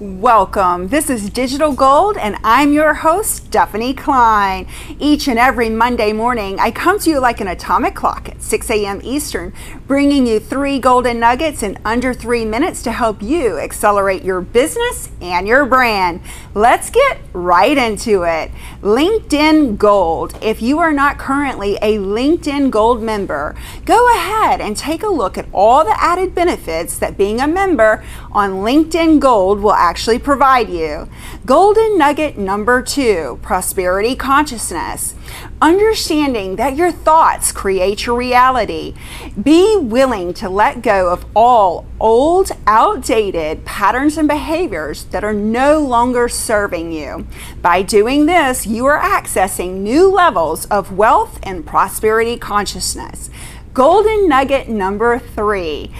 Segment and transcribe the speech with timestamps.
[0.00, 0.90] Welcome.
[0.90, 4.68] This is Digital Gold, and I'm your host, Stephanie Klein.
[5.00, 8.70] Each and every Monday morning, I come to you like an atomic clock at 6
[8.70, 9.00] a.m.
[9.02, 9.52] Eastern,
[9.88, 15.08] bringing you three golden nuggets in under three minutes to help you accelerate your business
[15.20, 16.20] and your brand.
[16.54, 18.50] Let's get right into it.
[18.80, 20.36] LinkedIn Gold.
[20.40, 25.36] If you are not currently a LinkedIn Gold member, go ahead and take a look
[25.36, 30.70] at all the added benefits that being a member on LinkedIn Gold will actually provide
[30.70, 31.08] you.
[31.44, 35.14] Golden nugget number two prosperity consciousness.
[35.60, 38.94] Understanding that your thoughts create your reality.
[39.40, 45.80] Be willing to let go of all old, outdated patterns and behaviors that are no
[45.80, 47.26] longer serving you.
[47.60, 53.30] By doing this, you are accessing new levels of wealth and prosperity consciousness.
[53.74, 55.92] Golden nugget number three.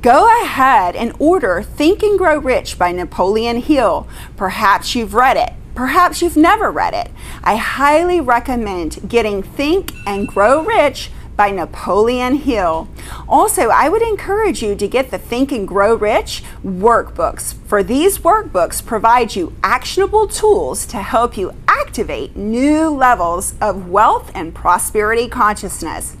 [0.00, 4.06] Go ahead and order Think and Grow Rich by Napoleon Hill.
[4.36, 5.52] Perhaps you've read it.
[5.74, 7.10] Perhaps you've never read it.
[7.42, 12.88] I highly recommend getting Think and Grow Rich by Napoleon Hill.
[13.28, 17.54] Also, I would encourage you to get the Think and Grow Rich workbooks.
[17.66, 24.30] For these workbooks provide you actionable tools to help you activate new levels of wealth
[24.34, 26.16] and prosperity consciousness.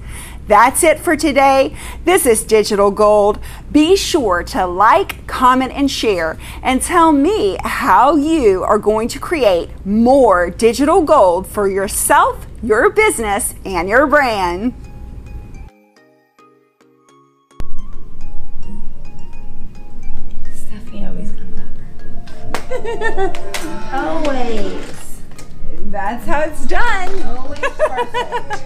[0.48, 1.76] That's it for today.
[2.04, 3.40] This is Digital Gold.
[3.72, 9.18] Be sure to like, comment, and share, and tell me how you are going to
[9.18, 14.72] create more digital gold for yourself, your business, and your brand.
[23.92, 25.20] always.
[25.90, 27.22] That's how it's done.
[27.22, 28.64] Always perfect.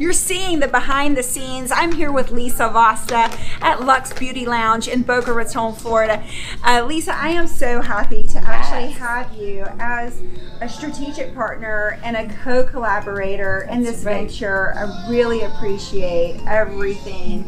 [0.00, 1.70] You're seeing the behind the scenes.
[1.70, 3.30] I'm here with Lisa Vasta
[3.60, 6.24] at Lux Beauty Lounge in Boca Raton, Florida.
[6.64, 10.20] Uh, Lisa, I am so happy to actually have you as
[10.60, 14.28] a strategic partner and a co collaborator in this right.
[14.28, 14.74] venture.
[14.74, 17.44] I really appreciate everything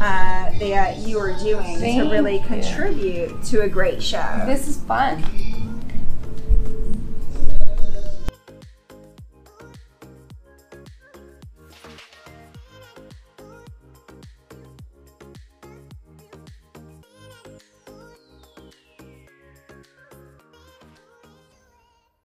[0.00, 2.46] uh, that you are doing Thank to really you.
[2.46, 4.42] contribute to a great show.
[4.46, 5.22] This is fun.